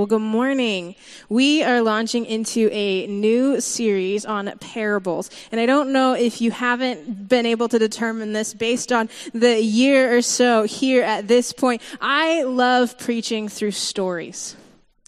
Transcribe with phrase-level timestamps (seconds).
[0.00, 0.94] Well, good morning.
[1.28, 5.28] We are launching into a new series on parables.
[5.52, 9.60] And I don't know if you haven't been able to determine this based on the
[9.60, 11.82] year or so here at this point.
[12.00, 14.56] I love preaching through stories.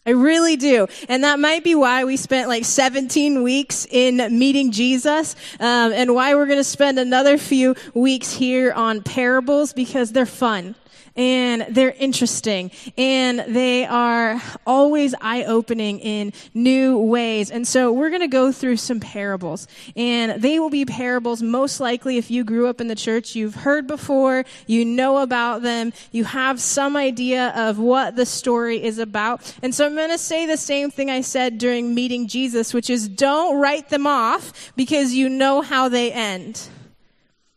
[0.05, 0.89] I really do.
[1.09, 6.15] And that might be why we spent like 17 weeks in meeting Jesus, um, and
[6.15, 10.75] why we're going to spend another few weeks here on parables because they're fun
[11.17, 17.51] and they're interesting and they are always eye opening in new ways.
[17.51, 21.81] And so we're going to go through some parables and they will be parables most
[21.81, 25.93] likely if you grew up in the church, you've heard before, you know about them,
[26.11, 29.55] you have some idea of what the story is about.
[29.63, 32.91] And so I'm going to say the same thing I said during meeting Jesus, which
[32.91, 36.69] is don't write them off because you know how they end.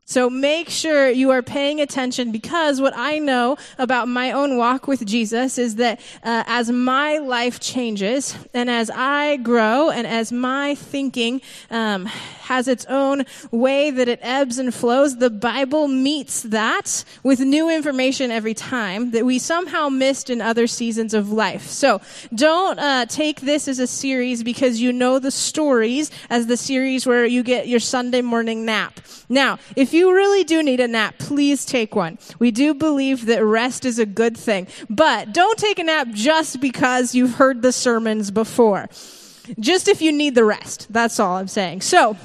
[0.08, 4.88] So make sure you are paying attention because what I know about my own walk
[4.88, 10.32] with Jesus is that uh, as my life changes and as I grow and as
[10.32, 16.44] my thinking um, has its own way that it ebbs and flows, the Bible meets
[16.44, 21.64] that with new information every time that we somehow missed in other seasons of life.
[21.64, 22.00] So
[22.32, 27.08] don't uh, take this as a series because you know the stories as the series
[27.08, 29.00] where you get your Sunday morning nap.
[29.28, 32.20] Now, if you really do need a nap, please take one.
[32.38, 34.68] We do believe that rest is a good thing.
[34.90, 38.90] But don't take a nap just because you've heard the sermons before.
[39.60, 40.88] Just if you need the rest.
[40.92, 41.82] That's all I'm saying.
[41.82, 42.18] So,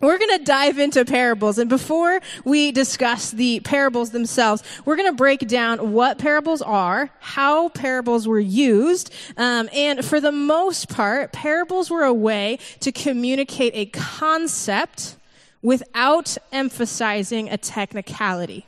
[0.00, 1.58] we're going to dive into parables.
[1.58, 7.10] And before we discuss the parables themselves, we're going to break down what parables are,
[7.20, 12.90] how parables were used, um, and for the most part, parables were a way to
[12.92, 15.16] communicate a concept
[15.62, 18.66] without emphasizing a technicality.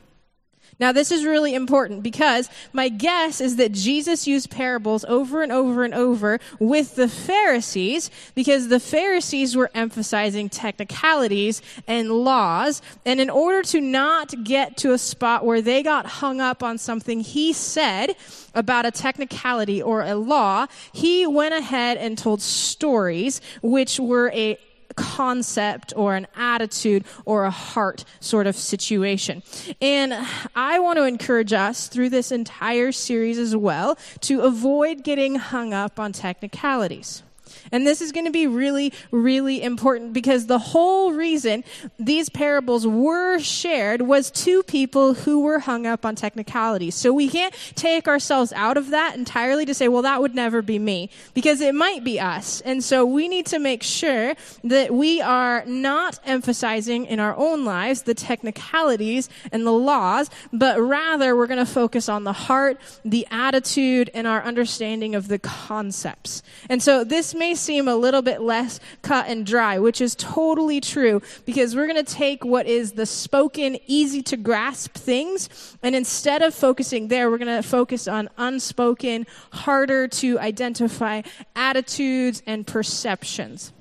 [0.79, 5.51] Now, this is really important because my guess is that Jesus used parables over and
[5.51, 12.81] over and over with the Pharisees because the Pharisees were emphasizing technicalities and laws.
[13.05, 16.77] And in order to not get to a spot where they got hung up on
[16.77, 18.15] something he said
[18.55, 24.57] about a technicality or a law, he went ahead and told stories, which were a
[24.93, 29.43] concept or an attitude or a heart sort of situation.
[29.81, 30.13] And
[30.55, 35.73] I want to encourage us through this entire series as well to avoid getting hung
[35.73, 37.23] up on technicalities.
[37.71, 41.63] And this is going to be really, really important because the whole reason
[41.97, 46.95] these parables were shared was to people who were hung up on technicalities.
[46.95, 50.61] So we can't take ourselves out of that entirely to say, well, that would never
[50.61, 52.61] be me because it might be us.
[52.61, 57.65] And so we need to make sure that we are not emphasizing in our own
[57.65, 62.79] lives the technicalities and the laws, but rather we're going to focus on the heart,
[63.03, 66.43] the attitude, and our understanding of the concepts.
[66.69, 70.81] And so this may seem a little bit less cut and dry, which is totally
[70.81, 75.95] true because we're going to take what is the spoken, easy to grasp things, and
[75.95, 81.21] instead of focusing there, we're going to focus on unspoken, harder to identify
[81.55, 83.73] attitudes and perceptions.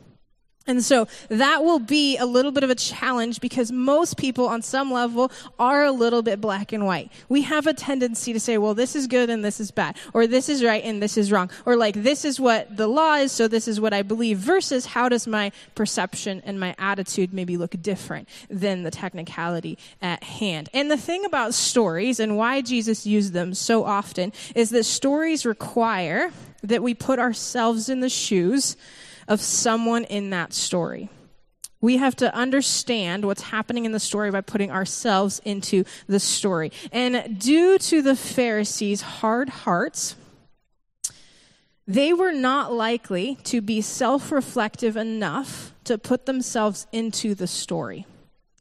[0.67, 4.62] And so that will be a little bit of a challenge because most people on
[4.62, 7.11] some level are a little bit black and white.
[7.28, 10.27] We have a tendency to say, well, this is good and this is bad, or
[10.27, 13.33] this is right and this is wrong, or like this is what the law is,
[13.33, 17.56] so this is what I believe, versus how does my perception and my attitude maybe
[17.56, 20.69] look different than the technicality at hand.
[20.73, 25.44] And the thing about stories and why Jesus used them so often is that stories
[25.44, 26.31] require
[26.62, 28.77] that we put ourselves in the shoes
[29.28, 31.09] of someone in that story.
[31.81, 36.71] We have to understand what's happening in the story by putting ourselves into the story.
[36.93, 40.15] And due to the Pharisees' hard hearts,
[41.87, 48.06] they were not likely to be self reflective enough to put themselves into the story.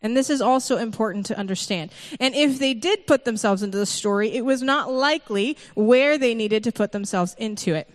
[0.02, 1.92] And this is also important to understand.
[2.20, 6.34] And if they did put themselves into the story, it was not likely where they
[6.34, 7.88] needed to put themselves into it.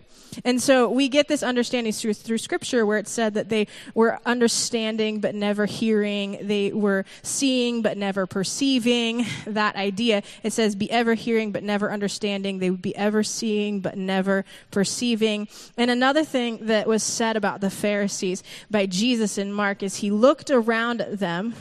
[0.44, 4.18] And so we get this understanding through, through scripture where it said that they were
[4.26, 6.38] understanding but never hearing.
[6.42, 9.26] They were seeing but never perceiving.
[9.46, 10.22] That idea.
[10.42, 12.58] It says be ever hearing but never understanding.
[12.58, 15.48] They would be ever seeing but never perceiving.
[15.76, 20.10] And another thing that was said about the Pharisees by Jesus in Mark is he
[20.10, 21.54] looked around at them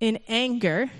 [0.00, 0.90] in anger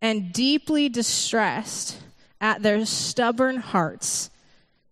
[0.00, 1.98] and deeply distressed
[2.40, 4.30] at their stubborn hearts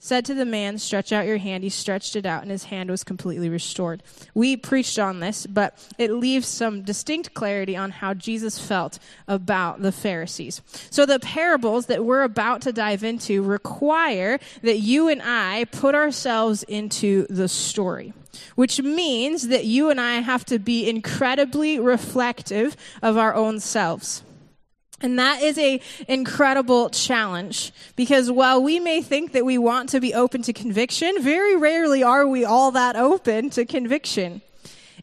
[0.01, 1.63] said to the man, Stretch out your hand.
[1.63, 4.03] He stretched it out, and his hand was completely restored.
[4.35, 8.99] We preached on this, but it leaves some distinct clarity on how Jesus felt
[9.29, 10.63] about the Pharisees.
[10.91, 15.95] So, the parables that we're about to dive into require that you and I put
[15.95, 18.13] ourselves into the story
[18.55, 24.23] which means that you and I have to be incredibly reflective of our own selves.
[25.03, 30.01] And that is a incredible challenge because while we may think that we want to
[30.01, 34.43] be open to conviction, very rarely are we all that open to conviction.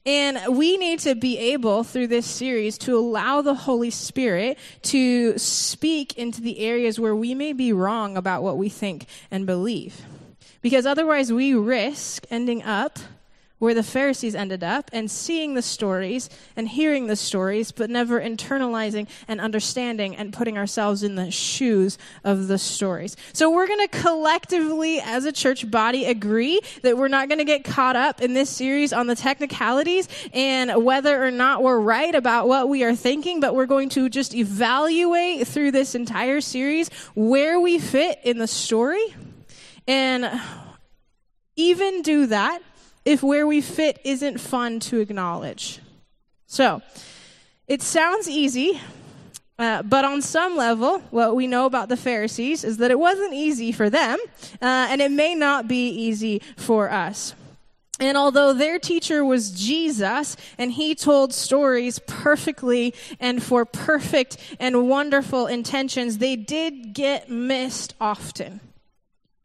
[0.06, 5.38] And we need to be able through this series to allow the Holy Spirit to
[5.38, 10.02] speak into the areas where we may be wrong about what we think and believe.
[10.62, 13.00] Because otherwise we risk ending up
[13.60, 18.20] where the Pharisees ended up and seeing the stories and hearing the stories, but never
[18.20, 23.18] internalizing and understanding and putting ourselves in the shoes of the stories.
[23.34, 27.46] So we're going to collectively, as a church body, agree that we're not going to
[27.46, 32.14] get caught up in this series on the technicalities and whether or not we're right
[32.14, 36.90] about what we are thinking, but we're going to just evaluate through this entire series
[37.16, 39.16] where we fit in the story
[39.88, 40.30] and
[41.56, 42.62] even do that
[43.08, 45.80] if where we fit isn't fun to acknowledge.
[46.46, 46.82] So,
[47.66, 48.82] it sounds easy,
[49.58, 53.34] uh, but on some level, what we know about the Pharisees is that it wasn't
[53.34, 54.20] easy for them,
[54.62, 57.34] uh, and it may not be easy for us.
[57.98, 64.88] And although their teacher was Jesus and he told stories perfectly and for perfect and
[64.90, 68.60] wonderful intentions, they did get missed often.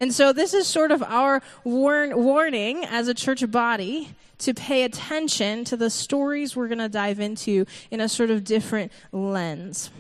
[0.03, 4.09] And so, this is sort of our warn- warning as a church body
[4.39, 8.43] to pay attention to the stories we're going to dive into in a sort of
[8.43, 9.93] different lens.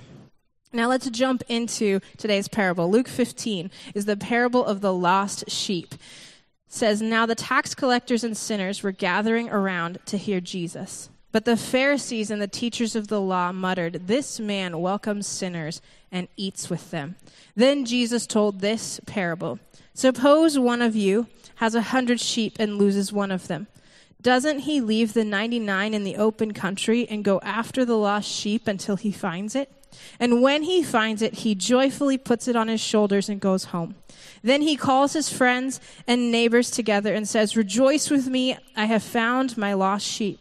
[0.73, 2.91] Now, let's jump into today's parable.
[2.91, 5.95] Luke 15 is the parable of the lost sheep.
[5.95, 6.01] It
[6.67, 11.11] says, Now the tax collectors and sinners were gathering around to hear Jesus.
[11.33, 15.81] But the Pharisees and the teachers of the law muttered, This man welcomes sinners
[16.13, 17.17] and eats with them.
[17.57, 19.59] Then Jesus told this parable.
[19.95, 21.27] Suppose one of you
[21.57, 23.67] has a hundred sheep and loses one of them.
[24.21, 28.69] Doesn't he leave the 99 in the open country and go after the lost sheep
[28.69, 29.73] until he finds it?
[30.21, 33.97] And when he finds it, he joyfully puts it on his shoulders and goes home.
[34.43, 39.03] Then he calls his friends and neighbors together and says, Rejoice with me, I have
[39.03, 40.41] found my lost sheep.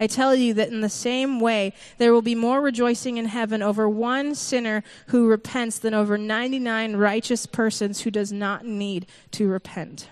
[0.00, 3.62] I tell you that in the same way, there will be more rejoicing in heaven
[3.62, 9.46] over one sinner who repents than over 99 righteous persons who does not need to
[9.46, 10.08] repent.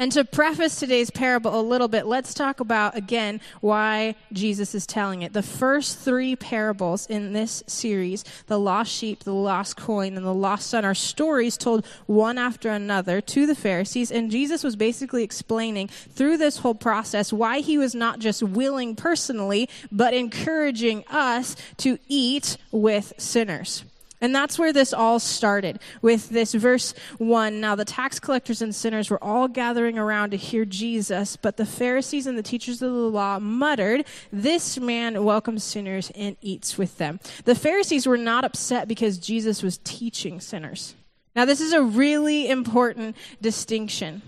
[0.00, 4.86] And to preface today's parable a little bit, let's talk about again why Jesus is
[4.86, 5.34] telling it.
[5.34, 10.32] The first three parables in this series, the lost sheep, the lost coin, and the
[10.32, 14.10] lost son, are stories told one after another to the Pharisees.
[14.10, 18.96] And Jesus was basically explaining through this whole process why he was not just willing
[18.96, 23.84] personally, but encouraging us to eat with sinners.
[24.20, 27.60] And that's where this all started with this verse 1.
[27.60, 31.64] Now, the tax collectors and sinners were all gathering around to hear Jesus, but the
[31.64, 36.98] Pharisees and the teachers of the law muttered, This man welcomes sinners and eats with
[36.98, 37.18] them.
[37.44, 40.94] The Pharisees were not upset because Jesus was teaching sinners.
[41.34, 44.20] Now, this is a really important distinction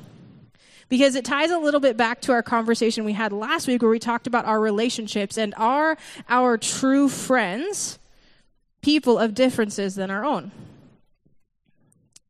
[0.89, 3.91] because it ties a little bit back to our conversation we had last week where
[3.91, 5.97] we talked about our relationships and are
[6.29, 7.99] our true friends
[8.83, 10.51] people of differences than our own.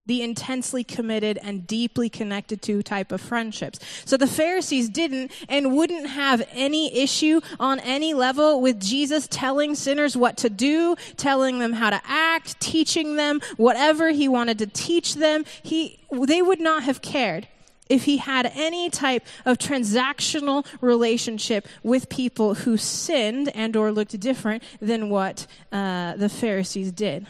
[0.04, 3.78] The intensely committed and deeply connected to type of friendships.
[4.04, 9.76] So the Pharisees didn't and wouldn't have any issue on any level with Jesus telling
[9.76, 14.66] sinners what to do, telling them how to act, teaching them whatever he wanted to
[14.66, 15.44] teach them.
[15.62, 17.46] He, they would not have cared
[17.92, 24.18] if he had any type of transactional relationship with people who sinned and or looked
[24.18, 27.26] different than what uh, the pharisees did.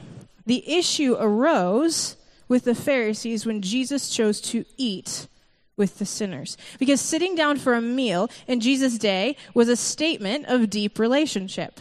[0.46, 2.16] The issue arose
[2.48, 5.26] with the pharisees when jesus chose to eat
[5.76, 6.56] with the sinners.
[6.78, 11.80] Because sitting down for a meal in jesus day was a statement of deep relationship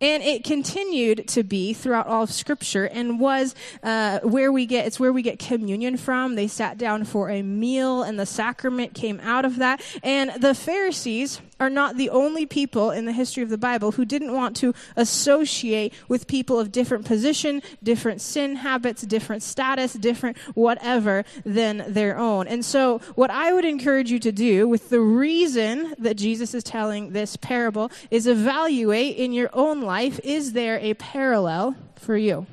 [0.00, 4.86] and it continued to be throughout all of Scripture and was uh, where we get,
[4.86, 6.34] it's where we get communion from.
[6.34, 9.82] They sat down for a meal and the sacrament came out of that.
[10.02, 14.04] And the Pharisees, are not the only people in the history of the Bible who
[14.04, 20.36] didn't want to associate with people of different position, different sin habits, different status, different
[20.54, 22.48] whatever than their own.
[22.48, 26.64] And so, what I would encourage you to do with the reason that Jesus is
[26.64, 32.44] telling this parable is evaluate in your own life is there a parallel for you?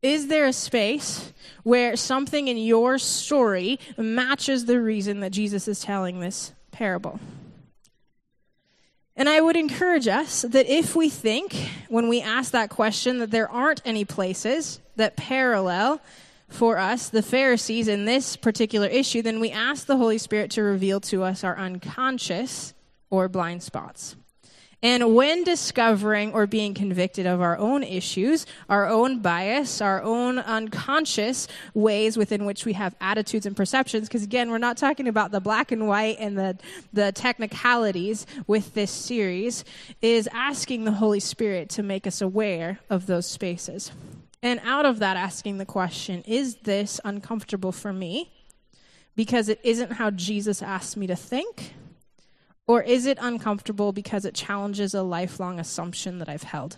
[0.00, 1.32] Is there a space
[1.64, 7.20] where something in your story matches the reason that Jesus is telling this parable?
[9.16, 13.30] And I would encourage us that if we think, when we ask that question, that
[13.30, 16.00] there aren't any places that parallel
[16.48, 20.62] for us, the Pharisees, in this particular issue, then we ask the Holy Spirit to
[20.62, 22.74] reveal to us our unconscious
[23.08, 24.16] or blind spots.
[24.84, 30.38] And when discovering or being convicted of our own issues, our own bias, our own
[30.38, 35.30] unconscious ways within which we have attitudes and perceptions, because again, we're not talking about
[35.30, 36.58] the black and white and the,
[36.92, 39.64] the technicalities with this series,
[40.02, 43.90] is asking the Holy Spirit to make us aware of those spaces.
[44.42, 48.30] And out of that, asking the question, is this uncomfortable for me?
[49.16, 51.72] Because it isn't how Jesus asked me to think
[52.66, 56.76] or is it uncomfortable because it challenges a lifelong assumption that I've held?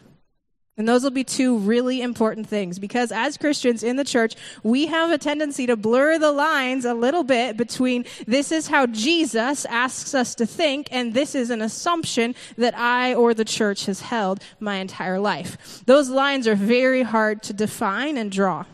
[0.78, 4.86] And those will be two really important things because as Christians in the church, we
[4.86, 9.64] have a tendency to blur the lines a little bit between this is how Jesus
[9.66, 14.00] asks us to think and this is an assumption that I or the church has
[14.00, 15.82] held my entire life.
[15.86, 18.66] Those lines are very hard to define and draw.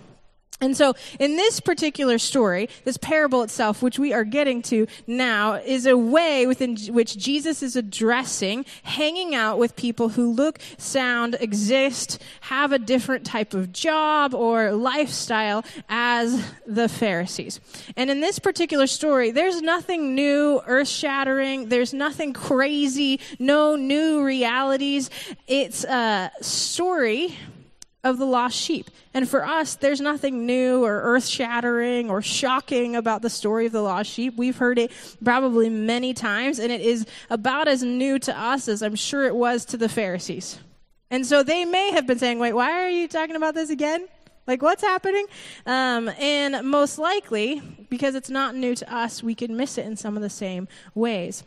[0.62, 5.54] And so, in this particular story, this parable itself, which we are getting to now,
[5.54, 11.36] is a way within which Jesus is addressing hanging out with people who look, sound,
[11.40, 17.58] exist, have a different type of job or lifestyle as the Pharisees.
[17.96, 24.22] And in this particular story, there's nothing new, earth shattering, there's nothing crazy, no new
[24.22, 25.10] realities.
[25.48, 27.36] It's a story
[28.04, 28.90] of the lost sheep.
[29.14, 33.72] And for us, there's nothing new or earth shattering or shocking about the story of
[33.72, 34.34] the lost sheep.
[34.36, 34.90] We've heard it
[35.22, 39.36] probably many times, and it is about as new to us as I'm sure it
[39.36, 40.58] was to the Pharisees.
[41.10, 44.08] And so they may have been saying, wait, why are you talking about this again?
[44.46, 45.26] Like, what's happening?
[45.66, 49.96] Um, and most likely, because it's not new to us, we could miss it in
[49.96, 51.44] some of the same ways.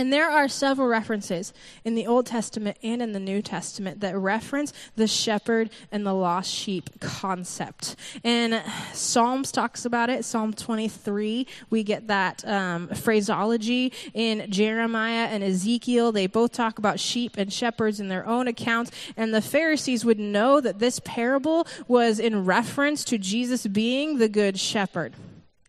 [0.00, 1.52] And there are several references
[1.84, 6.14] in the Old Testament and in the New Testament that reference the shepherd and the
[6.14, 7.96] lost sheep concept.
[8.24, 8.62] And
[8.94, 10.24] Psalms talks about it.
[10.24, 13.92] Psalm 23, we get that um, phraseology.
[14.14, 18.92] In Jeremiah and Ezekiel, they both talk about sheep and shepherds in their own accounts.
[19.18, 24.30] And the Pharisees would know that this parable was in reference to Jesus being the
[24.30, 25.12] good shepherd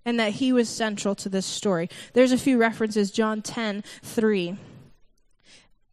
[0.06, 1.90] and that he was central to this story.
[2.14, 3.12] There's a few references.
[3.12, 4.58] John 10 3.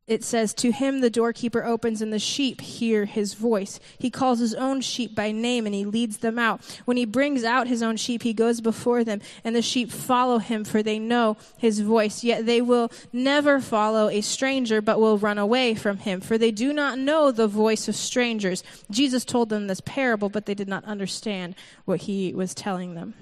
[0.09, 3.79] It says, To him the doorkeeper opens, and the sheep hear his voice.
[3.99, 6.62] He calls his own sheep by name, and he leads them out.
[6.87, 10.38] When he brings out his own sheep, he goes before them, and the sheep follow
[10.38, 12.25] him, for they know his voice.
[12.25, 16.53] Yet they will never follow a stranger, but will run away from him, for they
[16.53, 18.65] do not know the voice of strangers.
[18.91, 23.12] Jesus told them this parable, but they did not understand what he was telling them.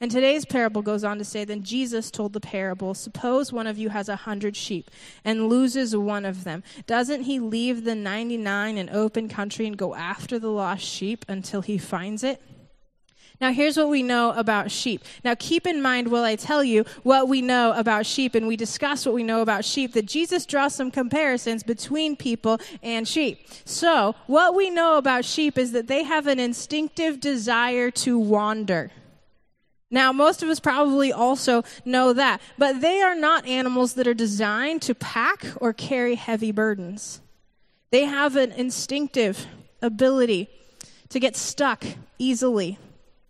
[0.00, 3.78] And today's parable goes on to say, Then Jesus told the parable Suppose one of
[3.78, 4.90] you has a hundred sheep
[5.24, 6.62] and loses one of them.
[6.86, 11.62] Doesn't he leave the 99 in open country and go after the lost sheep until
[11.62, 12.40] he finds it?
[13.40, 15.04] Now, here's what we know about sheep.
[15.24, 18.56] Now, keep in mind while I tell you what we know about sheep and we
[18.56, 23.46] discuss what we know about sheep that Jesus draws some comparisons between people and sheep.
[23.64, 28.90] So, what we know about sheep is that they have an instinctive desire to wander.
[29.90, 34.14] Now, most of us probably also know that, but they are not animals that are
[34.14, 37.20] designed to pack or carry heavy burdens.
[37.90, 39.46] They have an instinctive
[39.80, 40.48] ability
[41.08, 41.84] to get stuck
[42.18, 42.78] easily.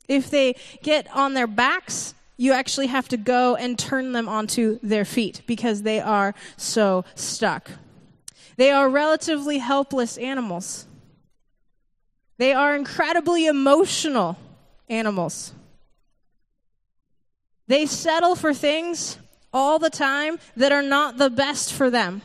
[0.08, 4.80] If they get on their backs, you actually have to go and turn them onto
[4.82, 7.70] their feet because they are so stuck.
[8.56, 10.86] They are relatively helpless animals.
[12.38, 14.36] They are incredibly emotional
[14.88, 15.52] animals.
[17.68, 19.18] They settle for things
[19.52, 22.22] all the time that are not the best for them.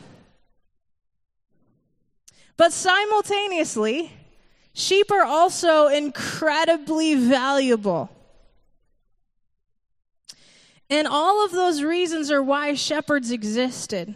[2.58, 4.14] But simultaneously,
[4.74, 8.10] sheep are also incredibly valuable.
[10.90, 14.16] And all of those reasons are why shepherds existed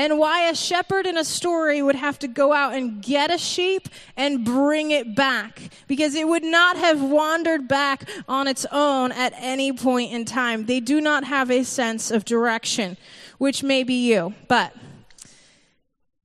[0.00, 3.36] and why a shepherd in a story would have to go out and get a
[3.36, 9.12] sheep and bring it back because it would not have wandered back on its own
[9.12, 10.64] at any point in time.
[10.64, 12.96] They do not have a sense of direction,
[13.36, 14.74] which may be you, but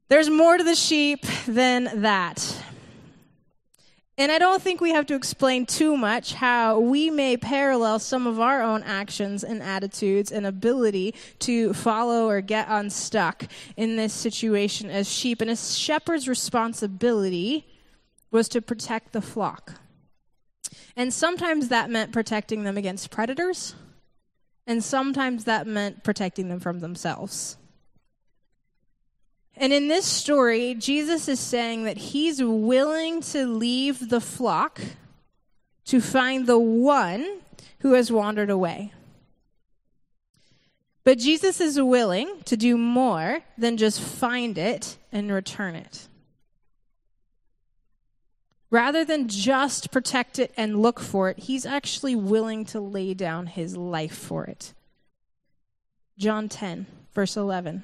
[0.08, 2.58] there's more to the sheep than that.
[4.18, 8.28] And I don't think we have to explain too much how we may parallel some
[8.28, 13.46] of our own actions and attitudes and ability to follow or get unstuck
[13.76, 15.42] in this situation as sheep.
[15.42, 17.68] And a shepherd's responsibility
[18.32, 19.82] was to protect the flock.
[20.96, 23.76] And sometimes that meant protecting them against predators,
[24.66, 27.58] and sometimes that meant protecting them from themselves.
[29.58, 34.82] And in this story, Jesus is saying that he's willing to leave the flock
[35.86, 37.40] to find the one
[37.80, 38.92] who has wandered away.
[41.04, 46.08] But Jesus is willing to do more than just find it and return it.
[48.72, 53.46] Rather than just protect it and look for it, he's actually willing to lay down
[53.46, 54.74] his life for it.
[56.18, 57.84] John 10, verse 11.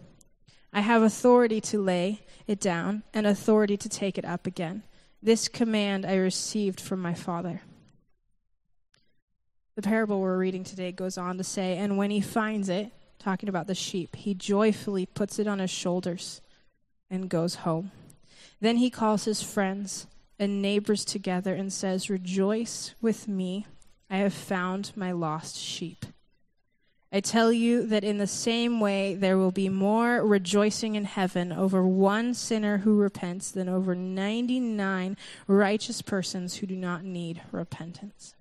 [0.73, 4.83] I have authority to lay it down and authority to take it up again.
[5.21, 7.61] This command I received from my Father.
[9.75, 13.49] The parable we're reading today goes on to say, And when he finds it, talking
[13.49, 16.41] about the sheep, he joyfully puts it on his shoulders
[17.09, 17.91] and goes home.
[18.59, 20.07] Then he calls his friends
[20.39, 23.65] and neighbors together and says, Rejoice with me,
[24.09, 26.05] I have found my lost sheep.
[27.13, 31.51] I tell you that in the same way there will be more rejoicing in heaven
[31.51, 38.35] over one sinner who repents than over 99 righteous persons who do not need repentance.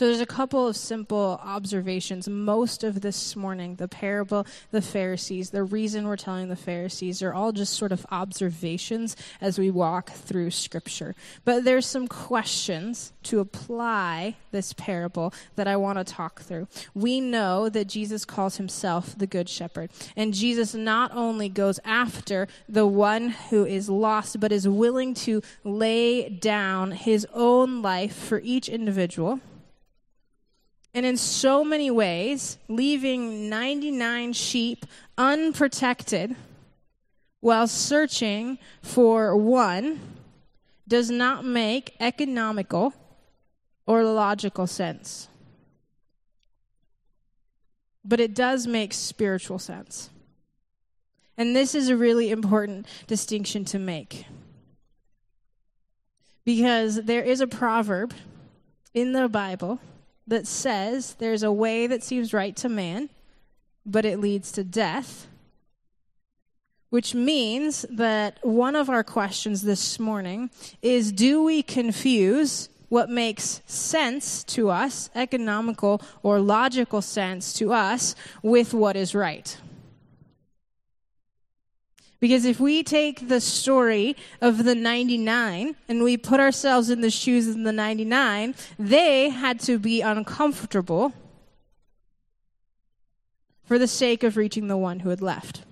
[0.00, 2.26] So there's a couple of simple observations.
[2.26, 7.34] Most of this morning, the parable, the Pharisees, the reason we're telling the Pharisees are
[7.34, 11.14] all just sort of observations as we walk through Scripture.
[11.44, 16.68] But there's some questions to apply this parable that I want to talk through.
[16.94, 19.90] We know that Jesus calls himself the Good Shepherd.
[20.16, 25.42] And Jesus not only goes after the one who is lost, but is willing to
[25.62, 29.40] lay down his own life for each individual
[30.92, 36.34] and in so many ways, leaving 99 sheep unprotected
[37.40, 40.00] while searching for one
[40.88, 42.92] does not make economical
[43.86, 45.28] or logical sense.
[48.04, 50.10] But it does make spiritual sense.
[51.36, 54.26] And this is a really important distinction to make.
[56.44, 58.12] Because there is a proverb
[58.92, 59.78] in the Bible
[60.26, 63.10] that says there's a way that seems right to man,
[63.84, 65.26] but it leads to death.
[66.90, 70.50] Which means that one of our questions this morning
[70.82, 78.16] is do we confuse what makes sense to us, economical or logical sense to us,
[78.42, 79.56] with what is right?
[82.20, 87.10] Because if we take the story of the 99 and we put ourselves in the
[87.10, 91.14] shoes of the 99, they had to be uncomfortable
[93.64, 95.62] for the sake of reaching the one who had left.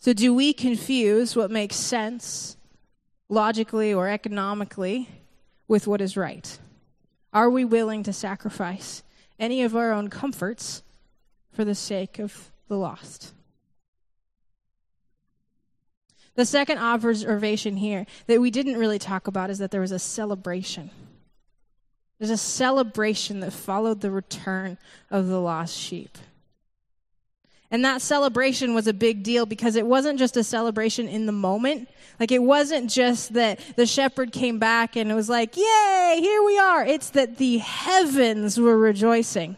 [0.00, 2.56] So, do we confuse what makes sense
[3.28, 5.08] logically or economically
[5.66, 6.58] with what is right?
[7.32, 9.02] Are we willing to sacrifice
[9.38, 10.82] any of our own comforts
[11.52, 13.32] for the sake of the lost?
[16.36, 19.98] The second observation here that we didn't really talk about is that there was a
[19.98, 20.90] celebration.
[22.18, 24.78] There's a celebration that followed the return
[25.10, 26.16] of the lost sheep.
[27.70, 31.32] And that celebration was a big deal because it wasn't just a celebration in the
[31.32, 31.88] moment.
[32.20, 36.42] Like it wasn't just that the shepherd came back and it was like, yay, here
[36.44, 36.84] we are.
[36.86, 39.56] It's that the heavens were rejoicing.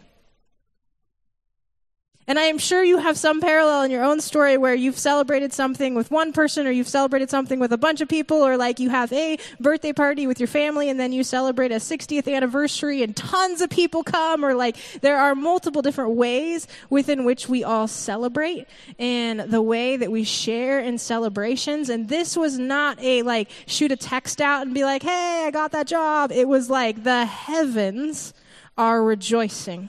[2.28, 5.54] And I am sure you have some parallel in your own story where you've celebrated
[5.54, 8.78] something with one person or you've celebrated something with a bunch of people or like
[8.78, 13.02] you have a birthday party with your family and then you celebrate a 60th anniversary
[13.02, 17.64] and tons of people come or like there are multiple different ways within which we
[17.64, 21.88] all celebrate and the way that we share in celebrations.
[21.88, 25.50] And this was not a like shoot a text out and be like, hey, I
[25.50, 26.30] got that job.
[26.30, 28.34] It was like the heavens
[28.76, 29.88] are rejoicing.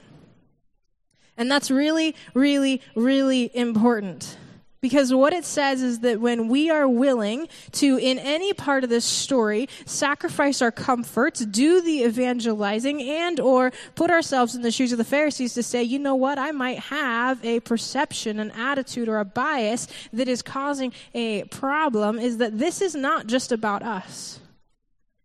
[1.40, 4.36] And that's really, really, really important.
[4.82, 8.90] Because what it says is that when we are willing to, in any part of
[8.90, 14.92] this story, sacrifice our comforts, do the evangelizing, and or put ourselves in the shoes
[14.92, 19.08] of the Pharisees to say, you know what, I might have a perception, an attitude,
[19.08, 23.82] or a bias that is causing a problem, is that this is not just about
[23.82, 24.40] us.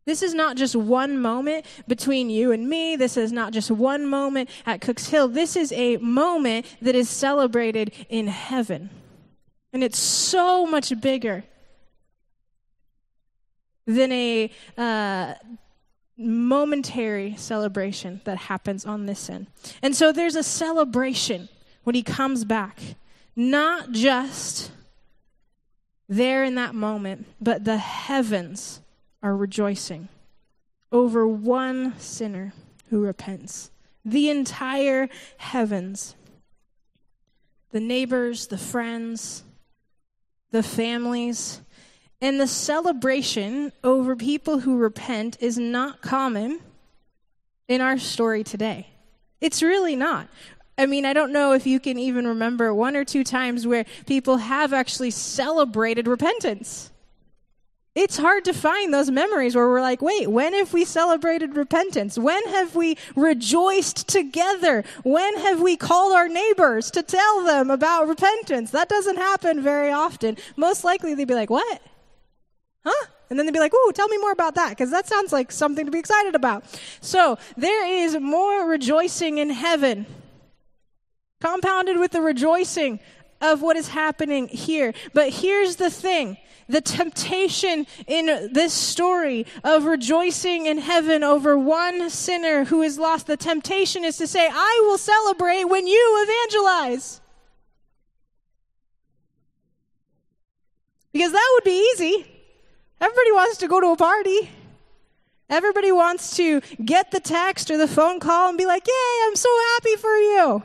[0.05, 2.95] This is not just one moment between you and me.
[2.95, 5.27] This is not just one moment at Cooks Hill.
[5.27, 8.91] This is a moment that is celebrated in heaven.
[9.73, 11.43] And it's so much bigger
[13.87, 15.33] than a uh,
[16.17, 19.47] momentary celebration that happens on this end.
[19.81, 21.49] And so there's a celebration
[21.83, 22.79] when he comes back,
[23.35, 24.71] not just
[26.07, 28.81] there in that moment, but the heavens
[29.21, 30.07] are rejoicing
[30.91, 32.53] over one sinner
[32.89, 33.71] who repents.
[34.03, 36.15] The entire heavens,
[37.71, 39.43] the neighbors, the friends,
[40.51, 41.61] the families.
[42.21, 46.59] And the celebration over people who repent is not common
[47.67, 48.87] in our story today.
[49.41, 50.29] It's really not.
[50.77, 53.85] I mean, I don't know if you can even remember one or two times where
[54.05, 56.91] people have actually celebrated repentance
[57.95, 62.17] it's hard to find those memories where we're like, wait, when have we celebrated repentance?
[62.17, 64.83] When have we rejoiced together?
[65.03, 68.71] When have we called our neighbors to tell them about repentance?
[68.71, 70.35] That doesn't happen very often.
[70.57, 71.81] Most likely they'd be like, what?
[72.83, 73.05] Huh?
[73.29, 75.51] And then they'd be like, ooh, tell me more about that, because that sounds like
[75.51, 76.65] something to be excited about.
[76.99, 80.05] So there is more rejoicing in heaven,
[81.41, 82.99] compounded with the rejoicing
[83.51, 84.93] of what is happening here.
[85.13, 92.09] But here's the thing the temptation in this story of rejoicing in heaven over one
[92.09, 97.21] sinner who is lost, the temptation is to say, I will celebrate when you evangelize.
[101.13, 102.25] Because that would be easy.
[102.99, 104.49] Everybody wants to go to a party.
[105.49, 109.35] Everybody wants to get the text or the phone call and be like, Yay, I'm
[109.35, 110.63] so happy for you.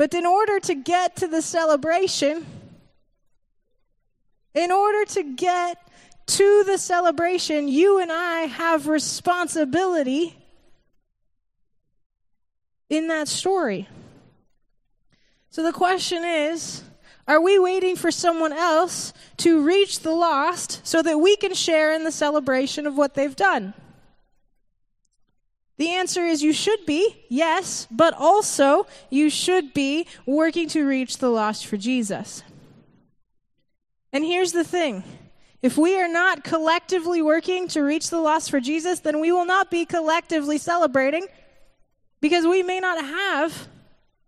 [0.00, 2.46] But in order to get to the celebration,
[4.54, 5.76] in order to get
[6.24, 10.34] to the celebration, you and I have responsibility
[12.88, 13.90] in that story.
[15.50, 16.82] So the question is
[17.28, 21.92] are we waiting for someone else to reach the lost so that we can share
[21.92, 23.74] in the celebration of what they've done?
[25.80, 31.16] The answer is you should be, yes, but also you should be working to reach
[31.16, 32.42] the lost for Jesus.
[34.12, 35.04] And here's the thing
[35.62, 39.46] if we are not collectively working to reach the lost for Jesus, then we will
[39.46, 41.26] not be collectively celebrating
[42.20, 43.66] because we may not have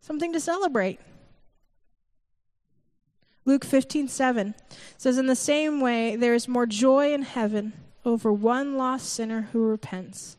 [0.00, 1.00] something to celebrate.
[3.44, 4.54] Luke 15:7
[4.96, 7.74] says, In the same way, there is more joy in heaven
[8.06, 10.38] over one lost sinner who repents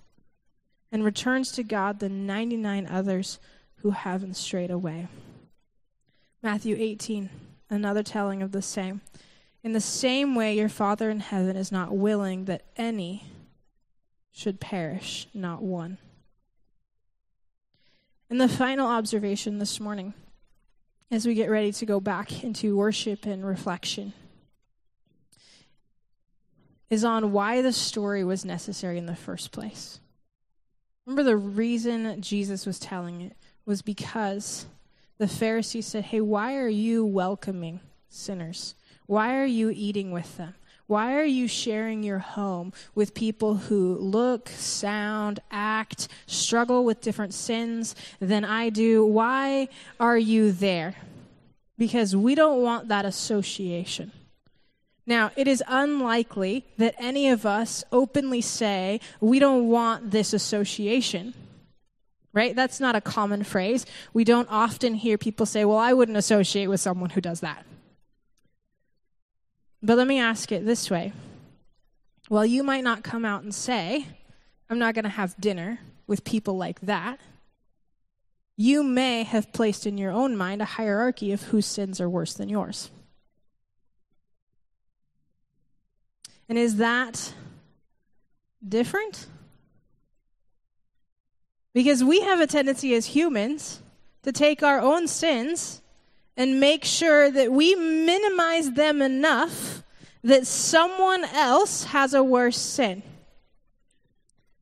[0.93, 3.39] and returns to God the 99 others
[3.77, 5.07] who haven't strayed away.
[6.43, 7.31] Matthew 18,
[7.69, 9.01] another telling of the same.
[9.63, 13.25] In the same way, your Father in heaven is not willing that any
[14.31, 15.97] should perish, not one.
[18.29, 20.13] And the final observation this morning,
[21.09, 24.13] as we get ready to go back into worship and reflection,
[26.91, 29.99] is on why the story was necessary in the first place.
[31.05, 33.35] Remember, the reason Jesus was telling it
[33.65, 34.65] was because
[35.17, 38.75] the Pharisees said, Hey, why are you welcoming sinners?
[39.05, 40.55] Why are you eating with them?
[40.87, 47.33] Why are you sharing your home with people who look, sound, act, struggle with different
[47.33, 49.05] sins than I do?
[49.05, 50.95] Why are you there?
[51.77, 54.11] Because we don't want that association.
[55.05, 61.33] Now, it is unlikely that any of us openly say, we don't want this association.
[62.31, 62.55] Right?
[62.55, 63.85] That's not a common phrase.
[64.13, 67.65] We don't often hear people say, well, I wouldn't associate with someone who does that.
[69.83, 71.13] But let me ask it this way.
[72.29, 74.07] Well, you might not come out and say,
[74.69, 77.19] I'm not going to have dinner with people like that.
[78.55, 82.33] You may have placed in your own mind a hierarchy of whose sins are worse
[82.33, 82.89] than yours.
[86.49, 87.33] And is that
[88.67, 89.27] different?
[91.73, 93.81] Because we have a tendency as humans
[94.23, 95.81] to take our own sins
[96.37, 99.83] and make sure that we minimize them enough
[100.23, 103.03] that someone else has a worse sin.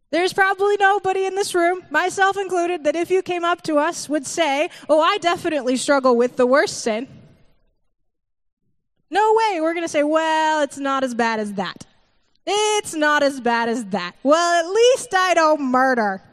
[0.10, 4.10] There's probably nobody in this room, myself included, that if you came up to us
[4.10, 7.08] would say, Oh, I definitely struggle with the worst sin.
[9.12, 9.62] No way.
[9.62, 11.86] We're going to say, Well, it's not as bad as that.
[12.48, 14.16] It's not as bad as that.
[14.24, 16.24] Well, at least I don't murder.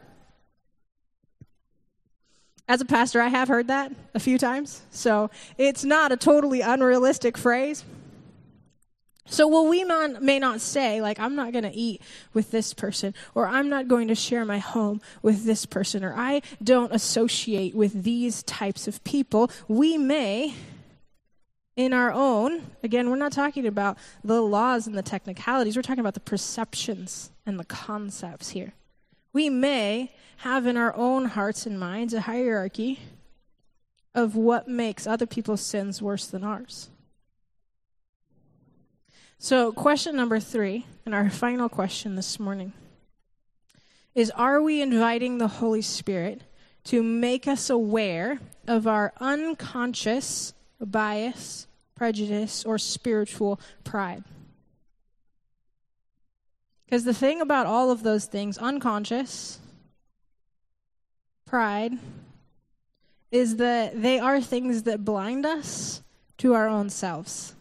[2.67, 6.61] As a pastor, I have heard that a few times, so it's not a totally
[6.61, 7.83] unrealistic phrase.
[9.25, 12.01] So, while we may not say, like, I'm not going to eat
[12.33, 16.13] with this person, or I'm not going to share my home with this person, or
[16.15, 20.55] I don't associate with these types of people, we may,
[21.79, 26.01] in our own, again, we're not talking about the laws and the technicalities, we're talking
[26.01, 28.73] about the perceptions and the concepts here.
[29.31, 32.99] We may have in our own hearts and minds a hierarchy
[34.13, 36.89] of what makes other people's sins worse than ours.
[39.37, 42.73] So, question number three, and our final question this morning,
[44.13, 46.41] is Are we inviting the Holy Spirit
[46.83, 50.53] to make us aware of our unconscious
[50.85, 51.67] bias,
[51.99, 54.23] prejudice, or spiritual pride?
[56.85, 59.59] Because the thing about all of those things, unconscious,
[61.45, 61.91] pride,
[63.31, 66.01] is that they are things that blind us
[66.37, 67.53] to our own selves.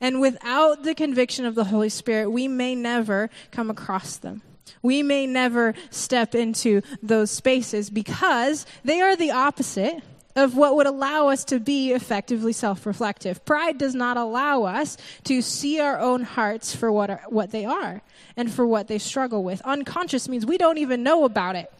[0.00, 4.40] And without the conviction of the Holy Spirit, we may never come across them.
[4.82, 10.00] We may never step into those spaces because they are the opposite
[10.36, 13.44] of what would allow us to be effectively self reflective.
[13.44, 17.64] Pride does not allow us to see our own hearts for what, are, what they
[17.64, 18.02] are
[18.36, 19.60] and for what they struggle with.
[19.62, 21.72] Unconscious means we don't even know about it.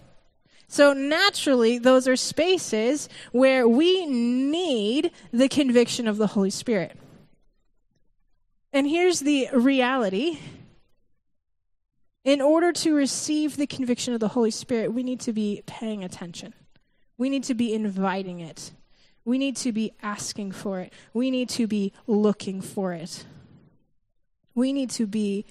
[0.69, 6.97] So naturally, those are spaces where we need the conviction of the Holy Spirit.
[8.73, 10.39] And here's the reality.
[12.23, 16.05] In order to receive the conviction of the Holy Spirit, we need to be paying
[16.05, 16.55] attention.
[17.20, 18.72] We need to be inviting it.
[19.26, 20.90] We need to be asking for it.
[21.12, 23.26] We need to be looking for it.
[24.54, 25.44] We need to be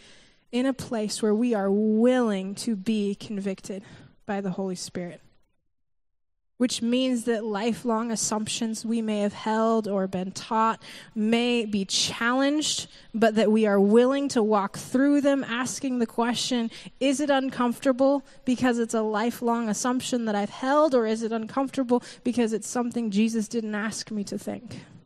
[0.51, 3.83] in a place where we are willing to be convicted
[4.25, 5.21] by the Holy Spirit
[6.59, 10.83] which means that lifelong assumptions we may have held or been taught
[11.15, 16.69] may be challenged, but that we are willing to walk through them, asking the question
[16.99, 22.03] is it uncomfortable because it's a lifelong assumption that I've held, or is it uncomfortable
[22.25, 24.81] because it's something Jesus didn't ask me to think?